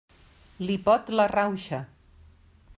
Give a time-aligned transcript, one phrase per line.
[0.69, 1.83] Li pot la rauxa.